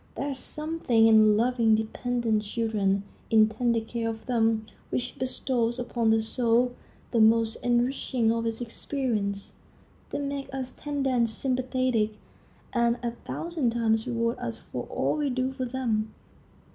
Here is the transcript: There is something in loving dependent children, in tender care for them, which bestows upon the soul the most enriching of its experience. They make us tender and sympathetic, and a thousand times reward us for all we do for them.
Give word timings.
There 0.17 0.29
is 0.29 0.39
something 0.39 1.05
in 1.05 1.37
loving 1.37 1.75
dependent 1.75 2.41
children, 2.41 3.03
in 3.29 3.47
tender 3.49 3.81
care 3.81 4.11
for 4.15 4.25
them, 4.25 4.65
which 4.89 5.19
bestows 5.19 5.77
upon 5.77 6.09
the 6.09 6.23
soul 6.23 6.73
the 7.11 7.19
most 7.19 7.57
enriching 7.57 8.31
of 8.31 8.47
its 8.47 8.61
experience. 8.61 9.53
They 10.09 10.17
make 10.17 10.51
us 10.51 10.71
tender 10.71 11.11
and 11.11 11.29
sympathetic, 11.29 12.13
and 12.73 12.97
a 13.03 13.11
thousand 13.11 13.73
times 13.73 14.07
reward 14.07 14.39
us 14.39 14.57
for 14.57 14.85
all 14.85 15.17
we 15.17 15.29
do 15.29 15.51
for 15.53 15.65
them. 15.65 16.11